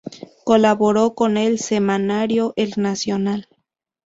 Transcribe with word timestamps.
Colaboró 0.45 1.13
con 1.13 1.37
el 1.37 1.59
semanario 1.59 2.53
El 2.55 2.73
Nacional. 2.77 3.47